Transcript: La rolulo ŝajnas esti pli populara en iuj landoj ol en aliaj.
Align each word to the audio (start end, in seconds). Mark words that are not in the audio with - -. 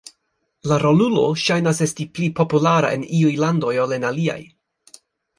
La 0.69 0.77
rolulo 0.83 1.25
ŝajnas 1.41 1.81
esti 1.85 2.07
pli 2.15 2.29
populara 2.39 2.89
en 2.97 3.03
iuj 3.19 3.33
landoj 3.43 3.75
ol 3.83 3.93
en 3.99 4.07
aliaj. 4.09 4.39